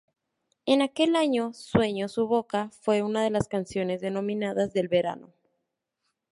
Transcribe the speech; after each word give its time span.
En 0.65 0.81
aquel 0.81 1.15
año, 1.15 1.53
"Sueño 1.53 2.09
su 2.09 2.25
boca" 2.25 2.71
fue 2.81 3.03
una 3.03 3.21
de 3.23 3.29
las 3.29 3.47
canciones 3.47 4.01
denominadas 4.01 4.73
"del 4.73 4.87
verano". 4.87 5.29